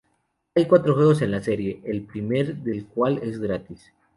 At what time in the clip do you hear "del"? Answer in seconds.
2.55-2.87